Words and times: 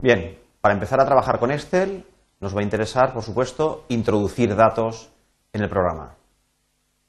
Bien, 0.00 0.38
para 0.60 0.74
empezar 0.74 1.00
a 1.00 1.06
trabajar 1.06 1.40
con 1.40 1.50
Excel 1.50 2.06
nos 2.38 2.54
va 2.54 2.60
a 2.60 2.62
interesar, 2.62 3.12
por 3.12 3.24
supuesto, 3.24 3.84
introducir 3.88 4.54
datos 4.54 5.10
en 5.52 5.62
el 5.62 5.68
programa. 5.68 6.14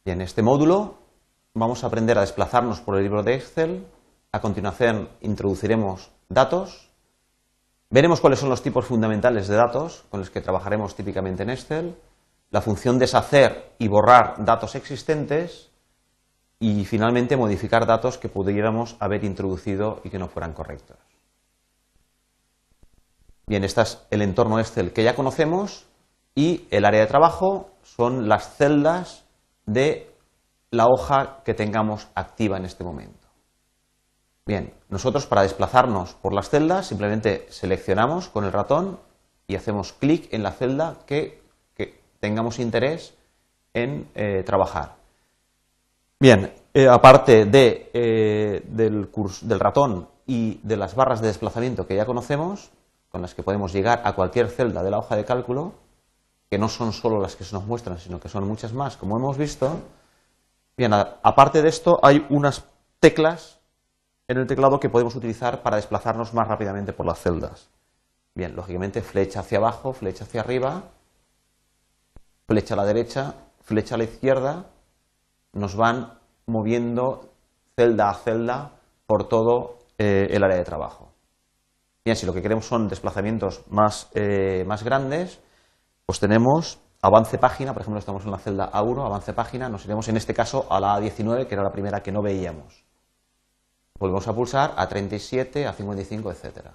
Y 0.06 0.10
en 0.10 0.22
este 0.22 0.42
módulo 0.42 0.96
vamos 1.54 1.84
a 1.84 1.88
aprender 1.88 2.18
a 2.18 2.22
desplazarnos 2.22 2.82
por 2.82 2.98
el 2.98 3.04
libro 3.04 3.22
de 3.22 3.36
Excel. 3.36 3.86
A 4.32 4.42
continuación 4.42 5.08
introduciremos 5.22 6.10
datos. 6.30 6.90
Veremos 7.92 8.22
cuáles 8.22 8.40
son 8.40 8.50
los 8.50 8.64
tipos 8.64 8.86
fundamentales 8.86 9.48
de 9.48 9.56
datos 9.56 10.06
con 10.10 10.22
los 10.22 10.32
que 10.32 10.42
trabajaremos 10.42 10.96
típicamente 10.96 11.44
en 11.44 11.52
Excel, 11.52 11.96
la 12.50 12.62
función 12.62 12.98
deshacer 12.98 13.72
y 13.78 13.88
borrar 13.88 14.44
datos 14.44 14.74
existentes 14.74 15.70
y 16.58 16.86
finalmente 16.86 17.38
modificar 17.38 17.86
datos 17.86 18.18
que 18.18 18.30
pudiéramos 18.30 18.98
haber 19.00 19.24
introducido 19.26 20.02
y 20.04 20.10
que 20.10 20.18
no 20.18 20.28
fueran 20.28 20.54
correctos. 20.54 21.09
Bien, 23.50 23.64
este 23.64 23.82
es 23.82 23.98
el 24.12 24.22
entorno 24.22 24.60
Excel 24.60 24.94
que 24.94 25.04
ya 25.04 25.16
conocemos 25.16 25.88
y 26.36 26.68
el 26.70 26.86
área 26.86 27.02
de 27.02 27.08
trabajo 27.08 27.72
son 27.82 28.30
las 28.30 28.56
celdas 28.56 29.26
de 29.66 30.14
la 30.70 30.86
hoja 30.86 31.42
que 31.44 31.56
tengamos 31.56 32.10
activa 32.14 32.58
en 32.58 32.66
este 32.66 32.84
momento. 32.84 33.28
Bien, 34.46 34.72
nosotros 34.88 35.26
para 35.26 35.42
desplazarnos 35.42 36.14
por 36.14 36.32
las 36.32 36.52
celdas 36.52 36.86
simplemente 36.86 37.48
seleccionamos 37.50 38.30
con 38.30 38.46
el 38.46 38.52
ratón 38.52 39.00
y 39.48 39.56
hacemos 39.56 39.94
clic 39.94 40.32
en 40.32 40.44
la 40.44 40.52
celda 40.52 41.00
que, 41.08 41.40
tengamos 42.20 42.60
interés 42.60 43.16
en 43.74 44.10
eh, 44.14 44.44
trabajar. 44.46 44.98
Bien, 46.20 46.54
eh, 46.74 46.88
aparte 46.88 47.50
eh, 47.52 48.62
del 48.68 49.10
ratón 49.60 50.08
y 50.28 50.60
de 50.62 50.78
las 50.78 50.94
barras 50.94 51.22
de 51.22 51.28
desplazamiento 51.28 51.88
que 51.88 51.96
ya 51.96 52.06
conocemos, 52.06 52.72
con 53.10 53.22
las 53.22 53.34
que 53.34 53.44
podemos 53.44 53.74
llegar 53.74 54.02
a 54.06 54.14
cualquier 54.14 54.50
celda 54.50 54.84
de 54.84 54.92
la 54.92 55.00
hoja 55.00 55.16
de 55.16 55.26
cálculo, 55.26 55.74
que 56.50 56.58
no 56.58 56.70
son 56.70 56.94
solo 56.94 57.20
las 57.20 57.36
que 57.36 57.44
se 57.44 57.54
nos 57.56 57.66
muestran, 57.66 58.00
sino 58.00 58.20
que 58.20 58.30
son 58.30 58.48
muchas 58.48 58.74
más, 58.74 58.98
como 58.98 59.18
hemos 59.18 59.38
visto. 59.38 59.80
Bien, 60.78 60.94
aparte 60.94 61.62
de 61.62 61.70
esto, 61.70 62.00
hay 62.02 62.26
unas 62.30 62.66
teclas 63.00 63.60
en 64.28 64.38
el 64.38 64.48
teclado 64.48 64.80
que 64.80 64.90
podemos 64.90 65.16
utilizar 65.16 65.62
para 65.62 65.78
desplazarnos 65.78 66.34
más 66.34 66.48
rápidamente 66.48 66.94
por 66.94 67.06
las 67.06 67.20
celdas. 67.20 67.70
Bien, 68.36 68.56
lógicamente, 68.56 69.02
flecha 69.02 69.42
hacia 69.42 69.58
abajo, 69.58 69.94
flecha 69.94 70.24
hacia 70.24 70.42
arriba, 70.42 70.84
flecha 72.48 72.76
a 72.76 72.78
la 72.78 72.86
derecha, 72.86 73.34
flecha 73.62 73.96
a 73.96 73.98
la 73.98 74.04
izquierda, 74.06 74.66
nos 75.54 75.76
van 75.76 76.20
moviendo 76.46 77.30
celda 77.76 78.10
a 78.10 78.14
celda 78.14 78.72
por 79.06 79.28
todo 79.28 79.80
eh, 79.98 80.28
el 80.32 80.44
área 80.44 80.58
de 80.58 80.64
trabajo. 80.64 81.09
Si 82.16 82.26
lo 82.26 82.34
que 82.34 82.42
queremos 82.42 82.66
son 82.66 82.88
desplazamientos 82.88 83.64
más, 83.70 84.10
eh, 84.14 84.64
más 84.68 84.84
grandes, 84.84 85.40
pues 86.06 86.20
tenemos 86.20 86.80
avance 87.02 87.38
página, 87.38 87.74
por 87.74 87.82
ejemplo, 87.82 88.00
estamos 88.00 88.26
en 88.26 88.32
la 88.32 88.38
celda 88.38 88.72
A1, 88.72 89.06
avance 89.06 89.34
página, 89.34 89.70
nos 89.70 89.86
iremos 89.86 90.08
en 90.08 90.18
este 90.18 90.34
caso 90.34 90.68
a 90.70 90.80
la 90.80 91.00
A19, 91.00 91.48
que 91.48 91.56
era 91.56 91.64
la 91.64 91.72
primera 91.72 92.02
que 92.02 92.12
no 92.12 92.22
veíamos. 92.22 92.84
Volvemos 93.98 94.28
a 94.28 94.34
pulsar 94.34 94.74
a 94.78 94.88
37, 94.88 95.68
a 95.68 95.74
55, 95.74 96.32
etcétera. 96.32 96.72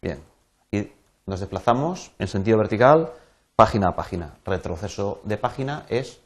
Bien, 0.00 0.22
aquí 0.66 0.92
nos 1.26 1.40
desplazamos 1.40 2.12
en 2.18 2.28
sentido 2.28 2.58
vertical, 2.58 3.12
página 3.56 3.88
a 3.90 3.96
página. 3.96 4.34
Retroceso 4.44 5.20
de 5.24 5.36
página 5.36 5.84
es 5.88 6.20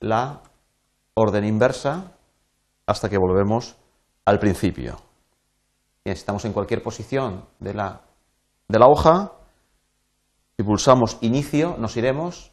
la 0.00 0.40
orden 1.14 1.44
inversa 1.44 2.12
hasta 2.86 3.08
que 3.08 3.18
volvemos 3.18 3.76
al 4.24 4.38
principio 4.38 5.05
estamos 6.10 6.44
en 6.44 6.52
cualquier 6.52 6.82
posición 6.82 7.44
de 7.58 7.74
la, 7.74 8.00
de 8.68 8.78
la 8.78 8.86
hoja, 8.86 9.32
si 10.56 10.62
pulsamos 10.64 11.18
inicio, 11.20 11.76
nos 11.78 11.96
iremos 11.96 12.52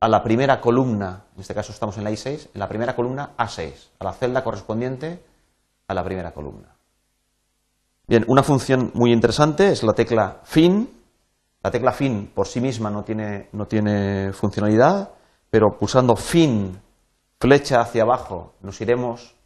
a 0.00 0.08
la 0.08 0.22
primera 0.22 0.60
columna, 0.60 1.24
en 1.34 1.40
este 1.40 1.54
caso 1.54 1.72
estamos 1.72 1.96
en 1.98 2.04
la 2.04 2.10
I6, 2.10 2.48
en 2.54 2.60
la 2.60 2.68
primera 2.68 2.94
columna 2.94 3.30
A6, 3.36 3.90
a 3.98 4.04
la 4.04 4.12
celda 4.12 4.42
correspondiente 4.42 5.22
a 5.88 5.94
la 5.94 6.04
primera 6.04 6.32
columna. 6.32 6.74
Bien, 8.06 8.24
una 8.28 8.42
función 8.42 8.90
muy 8.94 9.12
interesante 9.12 9.70
es 9.70 9.82
la 9.82 9.92
tecla 9.92 10.40
fin. 10.44 10.88
La 11.62 11.70
tecla 11.70 11.92
fin 11.92 12.32
por 12.34 12.48
sí 12.48 12.60
misma 12.60 12.90
no 12.90 13.04
tiene, 13.04 13.48
no 13.52 13.66
tiene 13.66 14.32
funcionalidad, 14.32 15.10
pero 15.48 15.78
pulsando 15.78 16.16
fin, 16.16 16.80
flecha 17.38 17.80
hacia 17.80 18.02
abajo, 18.02 18.54
nos 18.62 18.80
iremos 18.80 19.36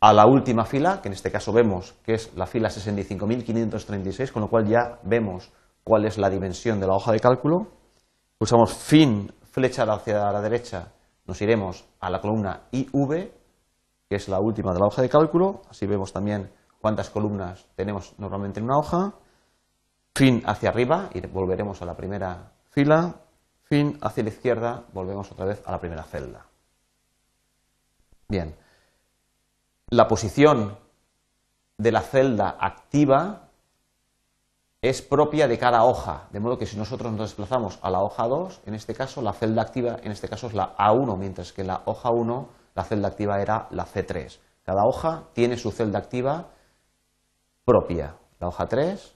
a 0.00 0.12
la 0.12 0.26
última 0.26 0.64
fila, 0.64 1.00
que 1.00 1.08
en 1.08 1.14
este 1.14 1.30
caso 1.30 1.52
vemos 1.52 1.94
que 2.04 2.14
es 2.14 2.34
la 2.36 2.46
fila 2.46 2.68
65.536, 2.68 4.30
con 4.30 4.42
lo 4.42 4.48
cual 4.48 4.66
ya 4.66 4.98
vemos 5.04 5.52
cuál 5.82 6.04
es 6.04 6.18
la 6.18 6.28
dimensión 6.28 6.80
de 6.80 6.86
la 6.86 6.94
hoja 6.94 7.12
de 7.12 7.20
cálculo. 7.20 7.68
Pulsamos 8.38 8.74
fin, 8.74 9.32
flecha 9.50 9.84
hacia 9.84 10.30
la 10.30 10.40
derecha, 10.42 10.92
nos 11.26 11.40
iremos 11.40 11.86
a 12.00 12.10
la 12.10 12.20
columna 12.20 12.68
IV, 12.70 13.32
que 14.08 14.16
es 14.16 14.28
la 14.28 14.38
última 14.38 14.72
de 14.72 14.80
la 14.80 14.86
hoja 14.86 15.02
de 15.02 15.08
cálculo. 15.08 15.62
Así 15.70 15.86
vemos 15.86 16.12
también 16.12 16.52
cuántas 16.80 17.10
columnas 17.10 17.66
tenemos 17.74 18.14
normalmente 18.18 18.60
en 18.60 18.66
una 18.66 18.78
hoja. 18.78 19.14
Fin 20.14 20.42
hacia 20.46 20.68
arriba 20.70 21.10
y 21.12 21.20
volveremos 21.26 21.80
a 21.82 21.86
la 21.86 21.96
primera 21.96 22.52
fila. 22.70 23.16
Fin 23.64 23.98
hacia 24.00 24.22
la 24.22 24.28
izquierda, 24.28 24.84
volvemos 24.92 25.32
otra 25.32 25.46
vez 25.46 25.62
a 25.66 25.72
la 25.72 25.80
primera 25.80 26.04
celda. 26.04 26.46
Bien 28.28 28.65
la 29.88 30.08
posición 30.08 30.76
de 31.78 31.92
la 31.92 32.00
celda 32.00 32.56
activa 32.58 33.48
es 34.82 35.02
propia 35.02 35.48
de 35.48 35.58
cada 35.58 35.84
hoja, 35.84 36.28
de 36.32 36.40
modo 36.40 36.58
que 36.58 36.66
si 36.66 36.76
nosotros 36.76 37.12
nos 37.12 37.30
desplazamos 37.30 37.78
a 37.82 37.90
la 37.90 38.02
hoja 38.02 38.26
2, 38.26 38.62
en 38.66 38.74
este 38.74 38.94
caso 38.94 39.22
la 39.22 39.32
celda 39.32 39.62
activa 39.62 39.96
en 40.02 40.12
este 40.12 40.28
caso 40.28 40.48
es 40.48 40.54
la 40.54 40.76
A1, 40.76 41.16
mientras 41.16 41.52
que 41.52 41.64
la 41.64 41.82
hoja 41.86 42.10
1 42.10 42.48
la 42.74 42.84
celda 42.84 43.08
activa 43.08 43.40
era 43.40 43.68
la 43.70 43.86
C3. 43.86 44.38
Cada 44.64 44.84
hoja 44.84 45.24
tiene 45.32 45.56
su 45.56 45.70
celda 45.70 45.98
activa 45.98 46.48
propia. 47.64 48.16
La 48.38 48.48
hoja 48.48 48.66
3 48.66 49.14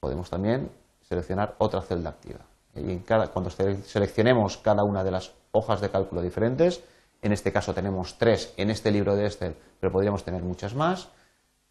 podemos 0.00 0.28
también 0.28 0.70
seleccionar 1.02 1.54
otra 1.58 1.80
celda 1.82 2.10
activa. 2.10 2.40
Y 2.74 2.98
cuando 2.98 3.50
seleccionemos 3.50 4.58
cada 4.58 4.84
una 4.84 5.02
de 5.02 5.10
las 5.10 5.32
hojas 5.52 5.80
de 5.80 5.90
cálculo 5.90 6.20
diferentes, 6.20 6.84
en 7.22 7.32
este 7.32 7.52
caso 7.52 7.74
tenemos 7.74 8.18
tres 8.18 8.54
en 8.56 8.70
este 8.70 8.90
libro 8.90 9.16
de 9.16 9.26
Excel, 9.26 9.56
pero 9.78 9.92
podríamos 9.92 10.24
tener 10.24 10.42
muchas 10.42 10.74
más. 10.74 11.08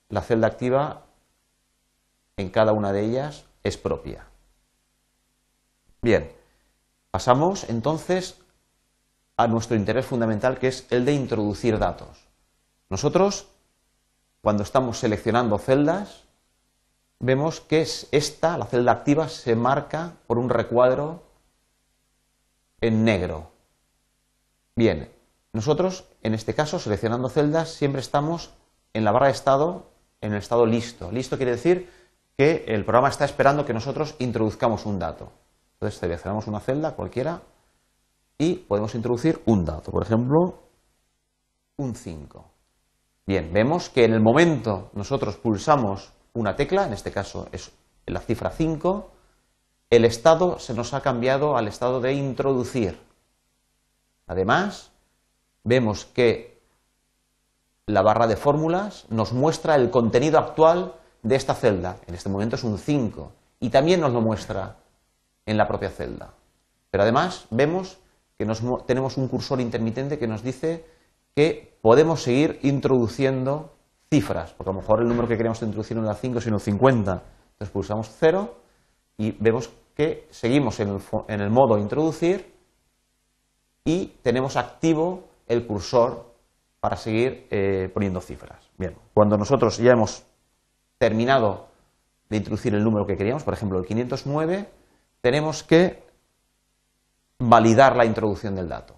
La 0.09 0.21
celda 0.21 0.47
activa 0.47 1.05
en 2.37 2.49
cada 2.49 2.73
una 2.73 2.91
de 2.93 3.05
ellas 3.05 3.45
es 3.63 3.77
propia. 3.77 4.25
Bien, 6.01 6.31
pasamos 7.11 7.69
entonces 7.69 8.39
a 9.37 9.47
nuestro 9.47 9.75
interés 9.75 10.05
fundamental 10.05 10.57
que 10.57 10.67
es 10.67 10.85
el 10.89 11.05
de 11.05 11.13
introducir 11.13 11.77
datos. 11.79 12.27
Nosotros, 12.89 13.47
cuando 14.41 14.63
estamos 14.63 14.99
seleccionando 14.99 15.57
celdas, 15.57 16.23
vemos 17.19 17.59
que 17.59 17.81
es 17.81 18.07
esta, 18.11 18.57
la 18.57 18.65
celda 18.65 18.91
activa, 18.91 19.29
se 19.29 19.55
marca 19.55 20.13
por 20.27 20.37
un 20.37 20.49
recuadro 20.49 21.23
en 22.81 23.03
negro. 23.03 23.51
Bien, 24.75 25.11
nosotros, 25.59 26.05
en 26.23 26.33
este 26.33 26.55
caso, 26.55 26.79
seleccionando 26.79 27.27
celdas, 27.27 27.69
siempre 27.69 27.99
estamos 27.99 28.51
en 28.93 29.03
la 29.03 29.11
barra 29.11 29.25
de 29.25 29.33
estado, 29.33 29.91
en 30.21 30.31
el 30.31 30.37
estado 30.37 30.65
listo. 30.65 31.11
Listo 31.11 31.35
quiere 31.35 31.51
decir 31.51 31.89
que 32.37 32.63
el 32.65 32.85
programa 32.85 33.09
está 33.09 33.25
esperando 33.25 33.65
que 33.65 33.73
nosotros 33.73 34.15
introduzcamos 34.19 34.85
un 34.85 34.99
dato. 34.99 35.33
Entonces 35.73 35.99
seleccionamos 35.99 36.47
una 36.47 36.61
celda 36.61 36.95
cualquiera 36.95 37.41
y 38.37 38.55
podemos 38.55 38.95
introducir 38.95 39.41
un 39.47 39.65
dato. 39.65 39.91
Por 39.91 40.03
ejemplo, 40.03 40.63
un 41.75 41.93
5. 41.93 42.45
Bien, 43.27 43.51
vemos 43.51 43.89
que 43.89 44.05
en 44.05 44.13
el 44.13 44.21
momento 44.21 44.91
nosotros 44.93 45.35
pulsamos 45.35 46.13
una 46.31 46.55
tecla, 46.55 46.87
en 46.87 46.93
este 46.93 47.11
caso 47.11 47.49
es 47.51 47.73
la 48.05 48.21
cifra 48.21 48.49
5, 48.49 49.11
el 49.89 50.05
estado 50.05 50.57
se 50.57 50.73
nos 50.73 50.93
ha 50.93 51.01
cambiado 51.01 51.57
al 51.57 51.67
estado 51.67 51.99
de 51.99 52.13
introducir. 52.13 52.97
Además, 54.25 54.93
vemos 55.63 56.05
que 56.05 56.59
la 57.85 58.01
barra 58.01 58.27
de 58.27 58.35
fórmulas 58.35 59.05
nos 59.09 59.33
muestra 59.33 59.75
el 59.75 59.89
contenido 59.89 60.37
actual 60.37 60.93
de 61.23 61.35
esta 61.35 61.55
celda. 61.55 61.97
En 62.07 62.15
este 62.15 62.29
momento 62.29 62.55
es 62.55 62.63
un 62.63 62.77
5 62.77 63.31
y 63.59 63.69
también 63.69 64.01
nos 64.01 64.13
lo 64.13 64.21
muestra 64.21 64.77
en 65.45 65.57
la 65.57 65.67
propia 65.67 65.89
celda. 65.89 66.33
Pero 66.91 67.03
además 67.03 67.47
vemos 67.49 67.97
que 68.37 68.45
tenemos 68.85 69.17
un 69.17 69.27
cursor 69.27 69.59
intermitente 69.59 70.17
que 70.17 70.27
nos 70.27 70.43
dice 70.43 70.85
que 71.35 71.77
podemos 71.81 72.21
seguir 72.23 72.59
introduciendo 72.63 73.73
cifras, 74.09 74.53
porque 74.53 74.69
a 74.69 74.73
lo 74.73 74.81
mejor 74.81 75.01
el 75.01 75.07
número 75.07 75.27
que 75.27 75.37
queremos 75.37 75.61
introducir 75.61 75.97
no 75.97 76.03
era 76.03 76.15
5 76.15 76.41
sino 76.41 76.59
50. 76.59 77.23
Entonces 77.51 77.73
pulsamos 77.73 78.09
0 78.19 78.55
y 79.17 79.31
vemos 79.31 79.69
que 79.95 80.27
seguimos 80.29 80.79
en 80.79 81.41
el 81.41 81.49
modo 81.49 81.77
introducir 81.77 82.53
y 83.83 84.13
tenemos 84.21 84.55
activo 84.55 85.28
el 85.49 85.67
cursor 85.67 86.33
para 86.79 86.95
seguir 86.95 87.47
eh, 87.51 87.89
poniendo 87.93 88.21
cifras. 88.21 88.69
Bien, 88.77 88.95
cuando 89.13 89.37
nosotros 89.37 89.77
ya 89.77 89.91
hemos 89.91 90.23
terminado 90.97 91.67
de 92.29 92.37
introducir 92.37 92.73
el 92.73 92.83
número 92.83 93.05
que 93.05 93.17
queríamos, 93.17 93.43
por 93.43 93.53
ejemplo 93.53 93.79
el 93.79 93.85
509, 93.85 94.69
tenemos 95.21 95.63
que 95.63 96.03
validar 97.39 97.95
la 97.95 98.05
introducción 98.05 98.55
del 98.55 98.69
dato. 98.69 98.95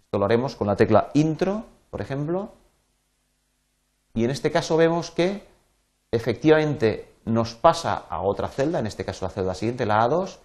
Esto 0.00 0.18
lo 0.18 0.24
haremos 0.24 0.56
con 0.56 0.66
la 0.66 0.74
tecla 0.74 1.10
intro, 1.14 1.66
por 1.90 2.00
ejemplo, 2.00 2.54
y 4.14 4.24
en 4.24 4.30
este 4.30 4.50
caso 4.50 4.76
vemos 4.76 5.10
que 5.10 5.46
efectivamente 6.10 7.12
nos 7.24 7.54
pasa 7.54 8.06
a 8.08 8.22
otra 8.22 8.48
celda, 8.48 8.78
en 8.78 8.86
este 8.86 9.04
caso 9.04 9.26
la 9.26 9.30
celda 9.30 9.54
siguiente, 9.54 9.86
la 9.86 10.00
A2, 10.08 10.38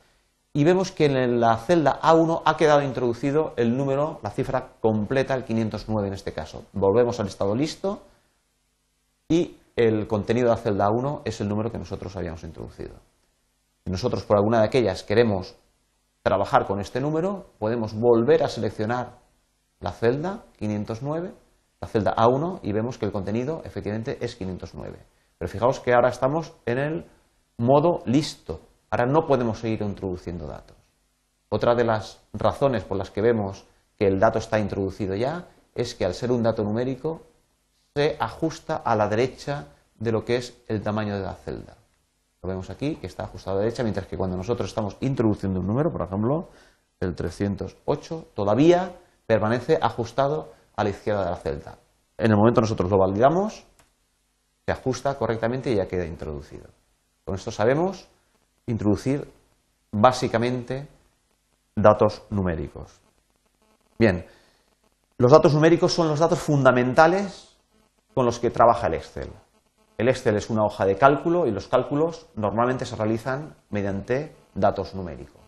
y 0.53 0.63
vemos 0.63 0.91
que 0.91 1.05
en 1.05 1.39
la 1.39 1.57
celda 1.57 1.99
A1 1.99 2.43
ha 2.45 2.57
quedado 2.57 2.83
introducido 2.83 3.53
el 3.57 3.75
número, 3.75 4.19
la 4.21 4.29
cifra 4.29 4.73
completa, 4.79 5.33
el 5.33 5.45
509 5.45 6.07
en 6.07 6.13
este 6.13 6.31
caso. 6.31 6.65
Volvemos 6.73 7.19
al 7.19 7.27
estado 7.27 7.55
listo 7.55 8.03
y 9.27 9.57
el 9.75 10.05
contenido 10.05 10.49
de 10.49 10.55
la 10.55 10.61
celda 10.61 10.89
A1 10.89 11.21
es 11.25 11.41
el 11.41 11.49
número 11.49 11.71
que 11.71 11.79
nosotros 11.79 12.15
habíamos 12.15 12.43
introducido. 12.43 12.93
Si 13.83 13.91
nosotros 13.91 14.23
por 14.23 14.37
alguna 14.37 14.59
de 14.59 14.67
aquellas 14.67 15.03
queremos 15.03 15.55
trabajar 16.21 16.67
con 16.67 16.79
este 16.79 17.01
número, 17.01 17.47
podemos 17.57 17.95
volver 17.95 18.43
a 18.43 18.47
seleccionar 18.47 19.17
la 19.79 19.91
celda 19.91 20.45
509, 20.57 21.33
la 21.81 21.87
celda 21.87 22.15
A1 22.15 22.59
y 22.61 22.71
vemos 22.71 22.99
que 22.99 23.07
el 23.07 23.11
contenido 23.11 23.63
efectivamente 23.65 24.19
es 24.21 24.35
509. 24.35 24.99
Pero 25.39 25.51
fijaos 25.51 25.79
que 25.79 25.93
ahora 25.93 26.09
estamos 26.09 26.53
en 26.67 26.77
el 26.77 27.05
modo 27.57 28.03
listo, 28.05 28.61
Ahora 28.93 29.07
no 29.07 29.25
podemos 29.25 29.57
seguir 29.57 29.81
introduciendo 29.81 30.45
datos. 30.45 30.77
Otra 31.49 31.73
de 31.73 31.83
las 31.83 32.19
razones 32.31 32.83
por 32.83 32.95
las 32.95 33.09
que 33.09 33.23
vemos 33.23 33.65
que 33.97 34.05
el 34.05 34.19
dato 34.19 34.37
está 34.37 34.59
introducido 34.59 35.15
ya 35.15 35.47
es 35.73 35.95
que 35.95 36.05
al 36.05 36.13
ser 36.13 36.31
un 36.31 36.43
dato 36.43 36.63
numérico 36.63 37.23
se 37.95 38.15
ajusta 38.19 38.75
a 38.75 38.95
la 38.95 39.07
derecha 39.07 39.65
de 39.95 40.11
lo 40.11 40.23
que 40.23 40.35
es 40.35 40.61
el 40.67 40.83
tamaño 40.83 41.15
de 41.15 41.23
la 41.23 41.33
celda. 41.33 41.75
Lo 42.43 42.49
vemos 42.49 42.69
aquí, 42.69 42.97
que 42.97 43.07
está 43.07 43.23
ajustado 43.23 43.57
a 43.57 43.59
la 43.61 43.65
derecha, 43.65 43.81
mientras 43.81 44.05
que 44.05 44.15
cuando 44.15 44.37
nosotros 44.37 44.69
estamos 44.69 44.95
introduciendo 44.99 45.59
un 45.59 45.65
número, 45.65 45.91
por 45.91 46.03
ejemplo, 46.03 46.49
el 46.99 47.15
308, 47.15 48.27
todavía 48.35 48.95
permanece 49.25 49.79
ajustado 49.81 50.53
a 50.75 50.83
la 50.83 50.91
izquierda 50.91 51.25
de 51.25 51.31
la 51.31 51.37
celda. 51.37 51.77
En 52.15 52.29
el 52.29 52.37
momento 52.37 52.61
nosotros 52.61 52.91
lo 52.91 52.99
validamos, 52.99 53.65
se 54.63 54.71
ajusta 54.71 55.17
correctamente 55.17 55.71
y 55.71 55.77
ya 55.77 55.87
queda 55.87 56.05
introducido. 56.05 56.67
Con 57.25 57.33
esto 57.33 57.49
sabemos 57.49 58.07
introducir 58.65 59.31
básicamente 59.91 60.87
datos 61.75 62.23
numéricos. 62.29 62.99
Bien, 63.97 64.25
los 65.17 65.31
datos 65.31 65.53
numéricos 65.53 65.93
son 65.93 66.07
los 66.07 66.19
datos 66.19 66.39
fundamentales 66.39 67.55
con 68.13 68.25
los 68.25 68.39
que 68.39 68.49
trabaja 68.49 68.87
el 68.87 68.95
Excel. 68.95 69.29
El 69.97 70.09
Excel 70.09 70.35
es 70.35 70.49
una 70.49 70.65
hoja 70.65 70.85
de 70.85 70.97
cálculo 70.97 71.47
y 71.47 71.51
los 71.51 71.67
cálculos 71.67 72.27
normalmente 72.35 72.85
se 72.85 72.95
realizan 72.95 73.55
mediante 73.69 74.35
datos 74.55 74.95
numéricos. 74.95 75.41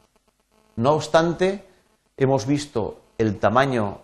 No 0.76 0.94
obstante, 0.94 1.68
hemos 2.18 2.46
visto 2.46 3.02
el 3.18 3.40
tamaño 3.40 4.00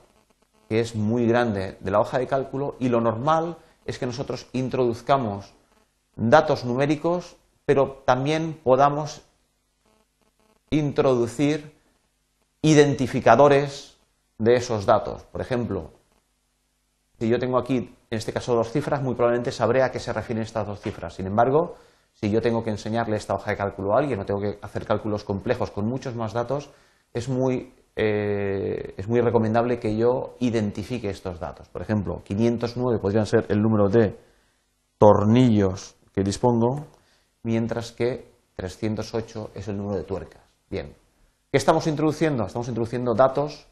que 0.67 0.79
es 0.79 0.95
muy 0.95 1.27
grande 1.27 1.77
de 1.79 1.91
la 1.91 1.99
hoja 1.99 2.17
de 2.17 2.27
cálculo 2.27 2.75
y 2.79 2.89
lo 2.89 3.01
normal 3.01 3.57
es 3.85 3.99
que 3.99 4.05
nosotros 4.05 4.47
introduzcamos 4.53 5.53
datos 6.15 6.65
numéricos 6.65 7.35
pero 7.71 8.03
también 8.03 8.59
podamos 8.61 9.21
introducir 10.71 11.73
identificadores 12.61 13.97
de 14.37 14.55
esos 14.55 14.85
datos. 14.85 15.23
Por 15.31 15.39
ejemplo, 15.39 15.91
si 17.17 17.29
yo 17.29 17.39
tengo 17.39 17.57
aquí, 17.57 17.77
en 17.77 18.17
este 18.17 18.33
caso, 18.33 18.55
dos 18.55 18.73
cifras, 18.73 19.01
muy 19.01 19.15
probablemente 19.15 19.53
sabré 19.53 19.83
a 19.83 19.89
qué 19.89 19.99
se 19.99 20.11
refieren 20.11 20.43
estas 20.43 20.67
dos 20.67 20.81
cifras. 20.81 21.13
Sin 21.13 21.27
embargo, 21.27 21.75
si 22.11 22.29
yo 22.29 22.41
tengo 22.41 22.61
que 22.61 22.71
enseñarle 22.71 23.15
esta 23.15 23.35
hoja 23.35 23.51
de 23.51 23.57
cálculo 23.57 23.93
a 23.93 23.99
alguien 23.99 24.19
o 24.19 24.25
tengo 24.25 24.41
que 24.41 24.59
hacer 24.61 24.85
cálculos 24.85 25.23
complejos 25.23 25.71
con 25.71 25.87
muchos 25.87 26.13
más 26.13 26.33
datos, 26.33 26.71
es 27.13 27.29
muy, 27.29 27.73
eh, 27.95 28.95
es 28.97 29.07
muy 29.07 29.21
recomendable 29.21 29.79
que 29.79 29.95
yo 29.95 30.35
identifique 30.41 31.09
estos 31.09 31.39
datos. 31.39 31.69
Por 31.69 31.81
ejemplo, 31.83 32.21
509 32.25 32.99
podrían 32.99 33.25
ser 33.25 33.45
el 33.47 33.61
número 33.61 33.87
de 33.87 34.19
tornillos 34.97 35.95
que 36.13 36.21
dispongo, 36.21 36.87
mientras 37.43 37.91
que 37.91 38.31
308 38.55 39.51
es 39.55 39.67
el 39.67 39.77
número 39.77 39.97
de 39.97 40.03
tuercas. 40.03 40.41
Bien, 40.69 40.95
¿qué 41.51 41.57
estamos 41.57 41.87
introduciendo? 41.87 42.45
Estamos 42.45 42.67
introduciendo 42.67 43.13
datos 43.13 43.67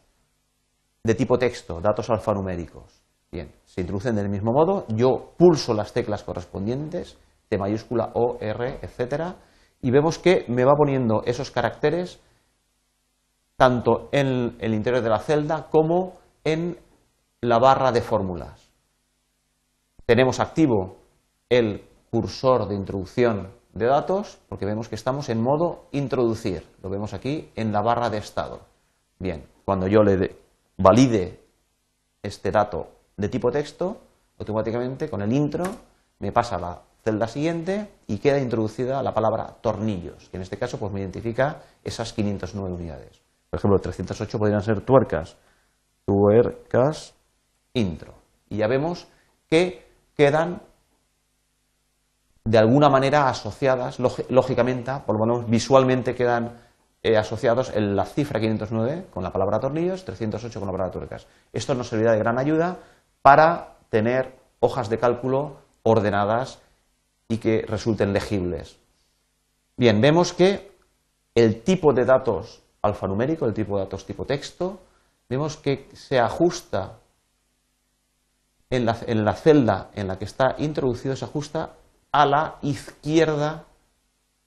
de 1.04 1.16
tipo 1.16 1.38
texto, 1.38 1.80
datos 1.81 2.10
alfanuméricos. 2.10 3.01
Bien, 3.31 3.54
se 3.66 3.81
introducen 3.81 4.16
del 4.16 4.30
mismo 4.30 4.51
modo, 4.51 4.86
yo 4.89 5.33
pulso 5.38 5.74
las 5.74 5.94
teclas 5.94 6.24
correspondientes, 6.24 7.18
T 7.48 7.57
mayúscula, 7.57 8.12
O, 8.16 8.38
R, 8.42 8.80
etcétera, 8.81 9.36
y 9.81 9.92
vemos 9.92 10.18
que 10.18 10.45
me 10.48 10.65
va 10.65 10.74
poniendo 10.75 11.24
esos 11.25 11.51
caracteres 11.51 12.19
tanto 13.56 14.10
en 14.12 14.57
el 14.60 14.74
interior 14.74 15.04
de 15.04 15.10
la 15.10 15.19
celda 15.19 15.68
como 15.69 16.18
en 16.44 16.80
la 17.42 17.60
barra 17.60 17.92
de 17.92 18.01
fórmulas. 18.01 18.72
Tenemos 20.06 20.39
activo 20.39 20.98
el 21.50 21.86
cursor 22.10 22.68
de 22.68 22.75
introducción 22.75 23.58
de 23.74 23.86
datos 23.86 24.39
porque 24.50 24.66
vemos 24.66 24.89
que 24.89 24.95
estamos 24.95 25.30
en 25.30 25.42
modo 25.42 25.88
introducir. 25.92 26.66
Lo 26.81 26.89
vemos 26.89 27.13
aquí 27.13 27.51
en 27.56 27.71
la 27.71 27.81
barra 27.81 28.10
de 28.10 28.18
estado. 28.18 28.62
Bien, 29.19 29.45
cuando 29.66 29.88
yo 29.88 30.01
le 30.04 30.36
valide 30.77 31.39
este 32.24 32.51
dato 32.51 32.88
de 33.18 33.30
tipo 33.30 33.51
texto, 33.51 33.98
automáticamente 34.38 35.10
con 35.10 35.21
el 35.21 35.33
intro 35.33 35.63
me 36.19 36.31
pasa 36.31 36.56
a 36.56 36.60
la 36.60 36.81
celda 37.04 37.27
siguiente 37.27 37.89
y 38.07 38.18
queda 38.18 38.39
introducida 38.39 39.01
la 39.04 39.13
palabra 39.13 39.57
tornillos, 39.62 40.30
que 40.30 40.38
en 40.38 40.44
este 40.44 40.57
caso 40.57 40.77
pues 40.77 40.92
me 40.92 41.00
identifica 41.00 41.62
esas 41.83 42.13
509 42.13 42.75
unidades. 42.75 43.22
Por 43.50 43.60
ejemplo, 43.60 43.80
308 43.80 44.38
podrían 44.38 44.62
ser 44.62 44.81
tuercas. 44.81 45.38
Tuercas 46.06 47.15
intro. 47.74 48.13
Y 48.50 48.57
ya 48.57 48.68
vemos 48.68 49.07
que 49.48 49.88
quedan 50.15 50.62
de 52.50 52.57
alguna 52.57 52.90
manera 52.90 53.30
asociadas, 53.30 54.00
lógicamente, 54.00 54.92
por 55.06 55.19
lo 55.19 55.24
menos 55.24 55.48
visualmente 55.48 56.16
quedan 56.16 56.57
eh, 57.04 57.16
asociados 57.16 57.72
en 57.75 57.96
la 57.96 58.06
cifra 58.06 58.40
509 58.40 59.06
con 59.13 59.22
la 59.22 59.31
palabra 59.31 59.60
tornillos, 59.60 60.04
308 60.04 60.60
con 60.60 60.66
la 60.66 60.72
palabra 60.72 60.92
tuercas. 60.92 61.28
Esto 61.54 61.75
nos 61.75 61.90
servirá 61.90 62.13
de 62.13 62.18
gran 62.18 62.40
ayuda 62.40 62.80
para 63.22 63.75
tener 63.90 64.36
hojas 64.62 64.90
de 64.90 64.98
cálculo 64.98 65.57
ordenadas 65.84 66.60
y 67.28 67.38
que 67.38 67.63
resulten 67.68 68.13
legibles. 68.13 68.79
Bien, 69.77 70.01
vemos 70.01 70.34
que 70.34 70.72
el 71.36 71.62
tipo 71.62 71.94
de 71.94 72.06
datos 72.06 72.63
alfanumérico, 72.82 73.46
el 73.46 73.53
tipo 73.53 73.77
de 73.77 73.84
datos 73.84 74.08
tipo 74.08 74.25
texto, 74.25 74.79
vemos 75.29 75.56
que 75.56 75.88
se 75.94 76.18
ajusta 76.20 76.98
en 78.72 78.88
la, 78.88 78.98
en 79.06 79.24
la 79.24 79.36
celda 79.36 79.91
en 79.94 80.08
la 80.08 80.18
que 80.18 80.25
está 80.25 80.56
introducido, 80.58 81.15
se 81.15 81.25
ajusta 81.25 81.74
a 82.12 82.25
la 82.25 82.56
izquierda 82.62 83.66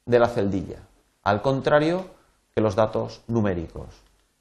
de 0.04 0.18
la 0.18 0.28
celdilla, 0.28 0.80
al 1.22 1.42
contrario 1.42 2.06
que 2.54 2.60
los 2.60 2.74
datos 2.74 3.22
numéricos. 3.28 3.88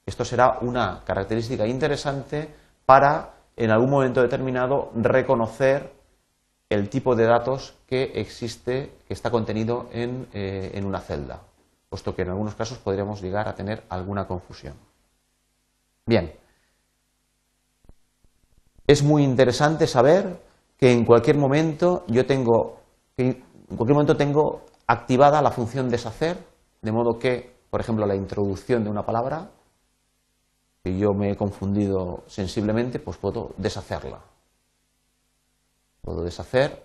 Esto 0.06 0.26
será 0.26 0.58
una 0.62 1.04
característica 1.06 1.68
interesante 1.68 2.50
para, 2.86 3.34
en 3.56 3.72
algún 3.72 3.90
momento 3.90 4.22
determinado, 4.22 4.92
reconocer 4.96 5.94
el 6.70 6.90
tipo 6.90 7.16
de 7.16 7.26
datos 7.26 7.76
que 7.86 8.12
existe, 8.16 8.94
que 9.08 9.14
está 9.14 9.30
contenido 9.30 9.90
en, 9.92 10.28
eh, 10.34 10.72
en 10.74 10.86
una 10.86 11.00
celda, 11.00 11.42
puesto 11.90 12.16
que 12.16 12.24
en 12.24 12.30
algunos 12.30 12.56
casos 12.56 12.78
podríamos 12.80 13.22
llegar 13.22 13.48
a 13.48 13.56
tener 13.56 13.84
alguna 13.90 14.26
confusión. 14.26 14.74
Bien, 16.06 16.34
es 18.88 19.04
muy 19.04 19.24
interesante 19.24 19.86
saber 19.88 20.42
que 20.78 20.92
en 20.92 21.06
cualquier 21.06 21.38
momento 21.38 22.04
yo 22.08 22.26
tengo 22.26 22.81
en 23.18 23.44
cualquier 23.68 23.94
momento 23.94 24.18
tengo 24.18 24.66
activada 24.88 25.42
la 25.42 25.52
función 25.52 25.90
deshacer, 25.90 26.38
de 26.82 26.92
modo 26.92 27.18
que, 27.20 27.56
por 27.70 27.82
ejemplo, 27.82 28.06
la 28.06 28.16
introducción 28.16 28.84
de 28.84 28.90
una 28.90 29.06
palabra, 29.06 29.52
si 30.84 30.98
yo 30.98 31.14
me 31.14 31.32
he 31.32 31.36
confundido 31.36 32.24
sensiblemente, 32.28 33.00
pues 33.00 33.18
puedo 33.18 33.54
deshacerla. 33.58 34.20
Puedo 36.02 36.24
deshacer 36.24 36.84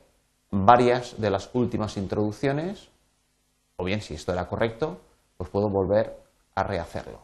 varias 0.50 1.18
de 1.20 1.30
las 1.30 1.50
últimas 1.54 1.96
introducciones, 1.96 2.90
o 3.76 3.84
bien, 3.84 4.00
si 4.02 4.14
esto 4.14 4.32
era 4.32 4.46
correcto, 4.46 5.00
pues 5.36 5.50
puedo 5.50 5.68
volver 5.68 6.16
a 6.54 6.62
rehacerlo. 6.62 7.20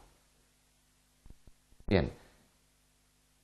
Bien. 1.87 2.13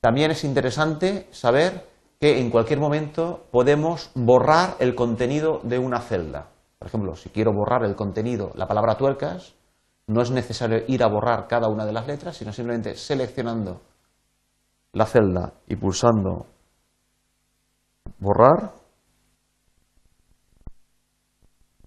También 0.01 0.31
es 0.31 0.43
interesante 0.43 1.27
saber 1.31 1.85
que 2.19 2.39
en 2.39 2.49
cualquier 2.49 2.79
momento 2.79 3.45
podemos 3.51 4.11
borrar 4.13 4.75
el 4.79 4.93
contenido 4.93 5.61
de 5.63 5.79
una 5.79 6.01
celda. 6.01 6.49
Por 6.77 6.87
ejemplo, 6.87 7.15
si 7.15 7.29
quiero 7.29 7.53
borrar 7.53 7.83
el 7.85 7.95
contenido, 7.95 8.51
la 8.55 8.67
palabra 8.67 8.97
tuercas, 8.97 9.55
no 10.07 10.21
es 10.21 10.31
necesario 10.31 10.83
ir 10.87 11.03
a 11.03 11.07
borrar 11.07 11.47
cada 11.47 11.69
una 11.69 11.85
de 11.85 11.93
las 11.93 12.07
letras, 12.07 12.35
sino 12.35 12.51
simplemente 12.51 12.95
seleccionando 12.95 13.79
la 14.93 15.05
celda 15.05 15.53
y 15.67 15.75
pulsando 15.75 16.45
borrar. 18.17 18.73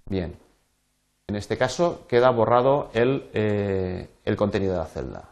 Bien. 0.06 0.36
En 1.26 1.36
este 1.36 1.58
caso 1.58 2.06
queda 2.06 2.30
borrado 2.30 2.90
el, 2.94 3.30
eh, 3.34 4.08
el 4.24 4.36
contenido 4.36 4.72
de 4.72 4.78
la 4.78 4.86
celda. 4.86 5.28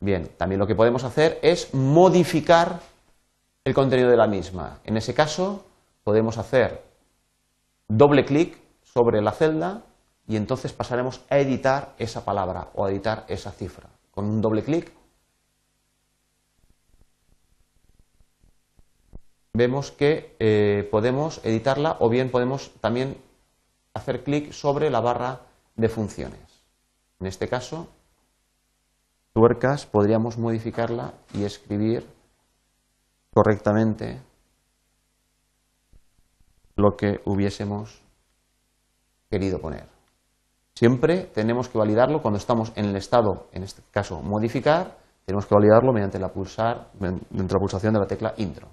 Bien, 0.00 0.28
también 0.36 0.60
lo 0.60 0.66
que 0.66 0.74
podemos 0.74 1.04
hacer 1.04 1.38
es 1.42 1.72
modificar 1.74 2.80
el 3.68 3.74
contenido 3.74 4.08
de 4.08 4.16
la 4.16 4.26
misma. 4.26 4.80
En 4.84 4.96
ese 4.96 5.12
caso 5.12 5.66
podemos 6.02 6.38
hacer 6.38 6.82
doble 7.86 8.24
clic 8.24 8.56
sobre 8.82 9.20
la 9.20 9.32
celda 9.32 9.82
y 10.26 10.36
entonces 10.36 10.72
pasaremos 10.72 11.20
a 11.28 11.38
editar 11.38 11.94
esa 11.98 12.24
palabra 12.24 12.70
o 12.74 12.86
a 12.86 12.90
editar 12.90 13.26
esa 13.28 13.50
cifra. 13.50 13.90
Con 14.10 14.24
un 14.24 14.40
doble 14.40 14.62
clic 14.62 14.90
vemos 19.52 19.90
que 19.90 20.34
eh, 20.38 20.88
podemos 20.90 21.44
editarla 21.44 21.96
o 22.00 22.08
bien 22.08 22.30
podemos 22.30 22.70
también 22.80 23.18
hacer 23.92 24.24
clic 24.24 24.52
sobre 24.52 24.88
la 24.88 25.00
barra 25.00 25.40
de 25.76 25.90
funciones. 25.90 26.40
En 27.20 27.26
este 27.26 27.48
caso, 27.48 27.88
tuercas 29.34 29.84
podríamos 29.84 30.38
modificarla 30.38 31.12
y 31.34 31.44
escribir 31.44 32.17
correctamente 33.38 34.20
lo 36.74 36.96
que 36.96 37.20
hubiésemos 37.24 38.02
querido 39.30 39.60
poner. 39.60 39.86
Siempre 40.74 41.30
tenemos 41.32 41.68
que 41.68 41.78
validarlo 41.78 42.20
cuando 42.20 42.38
estamos 42.38 42.72
en 42.74 42.86
el 42.86 42.96
estado, 42.96 43.46
en 43.52 43.62
este 43.62 43.80
caso 43.92 44.20
modificar, 44.22 44.98
tenemos 45.24 45.46
que 45.46 45.54
validarlo 45.54 45.92
mediante 45.92 46.18
la, 46.18 46.32
pulsar, 46.32 46.90
mediante 46.98 47.54
la 47.54 47.60
pulsación 47.60 47.94
de 47.94 48.00
la 48.00 48.06
tecla 48.08 48.34
intro. 48.38 48.66